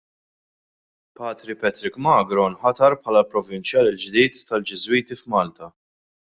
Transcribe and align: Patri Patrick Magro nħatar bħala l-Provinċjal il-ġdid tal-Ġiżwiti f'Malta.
Patri 1.19 1.55
Patrick 1.65 1.99
Magro 2.07 2.47
nħatar 2.55 2.97
bħala 3.03 3.23
l-Provinċjal 3.25 3.93
il-ġdid 3.93 4.43
tal-Ġiżwiti 4.51 5.23
f'Malta. 5.23 5.75